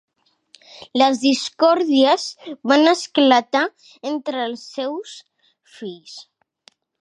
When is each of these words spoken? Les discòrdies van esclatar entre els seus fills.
Les 1.01 1.19
discòrdies 1.23 2.25
van 2.71 2.93
esclatar 2.93 3.61
entre 4.13 4.43
els 4.47 4.65
seus 4.79 5.15
fills. 5.77 6.19